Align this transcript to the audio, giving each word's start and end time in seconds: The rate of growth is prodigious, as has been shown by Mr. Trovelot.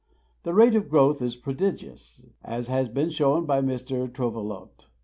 The 0.41 0.53
rate 0.55 0.73
of 0.73 0.89
growth 0.89 1.21
is 1.21 1.35
prodigious, 1.35 2.25
as 2.43 2.69
has 2.69 2.89
been 2.89 3.11
shown 3.11 3.45
by 3.45 3.61
Mr. 3.61 4.11
Trovelot. 4.11 4.87